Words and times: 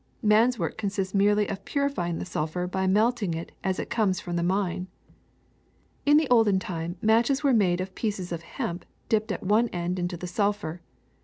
Man's 0.23 0.57
work 0.57 0.79
consists 0.79 1.13
merely 1.13 1.47
in 1.47 1.55
purifying 1.57 2.17
the 2.17 2.25
sulphur 2.25 2.65
by 2.65 2.87
melting 2.87 3.35
it 3.35 3.51
as 3.63 3.77
it 3.77 3.91
comes 3.91 4.19
from 4.19 4.35
the 4.35 4.41
mine. 4.41 4.87
In 6.07 6.17
the 6.17 6.27
olden 6.27 6.57
time 6.57 6.97
matches 7.03 7.43
were 7.43 7.53
made 7.53 7.79
of 7.79 7.93
pieces 7.93 8.31
of 8.31 8.41
hemp 8.41 8.83
dipped 9.09 9.31
at 9.31 9.43
one 9.43 9.67
end 9.69 9.99
into 9.99 10.17
sulphur. 10.25 10.81